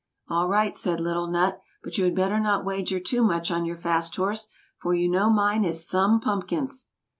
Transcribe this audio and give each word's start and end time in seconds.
"All 0.27 0.47
right," 0.47 0.75
said 0.75 0.99
little 0.99 1.27
Nutt, 1.27 1.59
"but 1.83 1.95
you 1.99 2.05
had 2.05 2.15
better 2.15 2.39
not 2.39 2.65
wager 2.65 2.99
too 2.99 3.21
much 3.23 3.51
on 3.51 3.65
your 3.65 3.75
fast 3.77 4.15
horse, 4.15 4.49
for 4.79 4.95
you 4.95 5.07
know 5.07 5.29
mine 5.29 5.63
is 5.63 5.87
some 5.87 6.19
pumpkins." 6.19 6.87